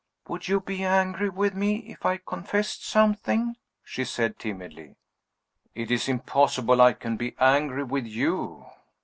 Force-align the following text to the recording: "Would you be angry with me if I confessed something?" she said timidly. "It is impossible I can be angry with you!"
"Would 0.27 0.47
you 0.47 0.61
be 0.61 0.83
angry 0.83 1.29
with 1.29 1.53
me 1.53 1.75
if 1.91 2.07
I 2.07 2.17
confessed 2.17 2.83
something?" 2.83 3.57
she 3.83 4.03
said 4.03 4.39
timidly. 4.39 4.95
"It 5.75 5.91
is 5.91 6.09
impossible 6.09 6.81
I 6.81 6.93
can 6.93 7.17
be 7.17 7.35
angry 7.37 7.83
with 7.83 8.07
you!" 8.07 8.65